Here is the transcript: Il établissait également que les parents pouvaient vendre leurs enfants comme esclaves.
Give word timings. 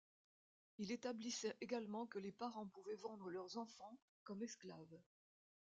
Il 0.79 0.91
établissait 0.91 1.55
également 1.61 2.07
que 2.07 2.17
les 2.17 2.31
parents 2.31 2.65
pouvaient 2.65 2.95
vendre 2.95 3.29
leurs 3.29 3.55
enfants 3.59 3.99
comme 4.23 4.41
esclaves. 4.41 4.97